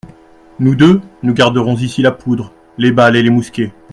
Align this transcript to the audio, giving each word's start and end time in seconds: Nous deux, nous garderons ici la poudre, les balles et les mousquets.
Nous 0.57 0.73
deux, 0.73 0.99
nous 1.21 1.35
garderons 1.35 1.75
ici 1.75 2.01
la 2.01 2.11
poudre, 2.11 2.51
les 2.79 2.91
balles 2.91 3.15
et 3.17 3.21
les 3.21 3.29
mousquets. 3.29 3.71